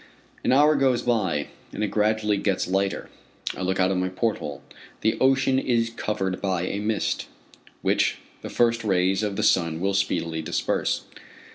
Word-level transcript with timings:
An 0.43 0.51
hour 0.51 0.73
goes 0.75 1.03
by, 1.03 1.49
and 1.71 1.83
it 1.83 1.89
gradually 1.89 2.37
gets 2.37 2.67
lighter. 2.67 3.07
I 3.55 3.61
look 3.61 3.79
out 3.79 3.91
of 3.91 3.97
my 3.99 4.09
porthole. 4.09 4.63
The 5.01 5.15
ocean 5.19 5.59
is 5.59 5.91
covered 5.91 6.41
by 6.41 6.63
a 6.63 6.79
mist, 6.79 7.27
which 7.83 8.17
the 8.41 8.49
first 8.49 8.83
rays 8.83 9.21
of 9.21 9.35
the 9.35 9.43
sun 9.43 9.79
will 9.79 9.93
speedily 9.93 10.41
disperse. 10.41 11.03